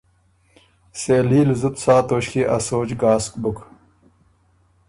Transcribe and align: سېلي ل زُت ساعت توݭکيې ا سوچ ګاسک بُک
سېلي 1.01 1.41
ل 1.49 1.51
زُت 1.61 1.75
ساعت 1.83 2.03
توݭکيې 2.07 2.43
ا 2.55 2.57
سوچ 2.67 2.89
ګاسک 3.01 3.33
بُک 3.41 3.57